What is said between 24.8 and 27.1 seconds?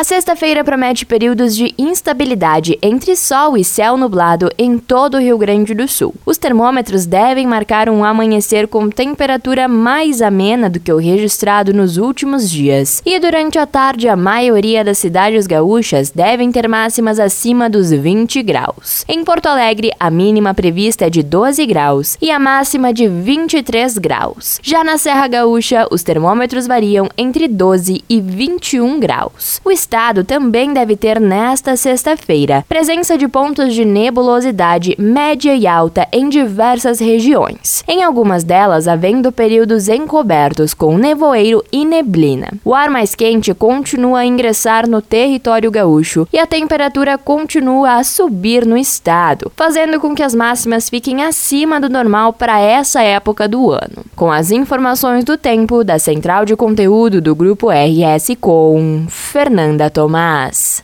na Serra Gaúcha, os termômetros variam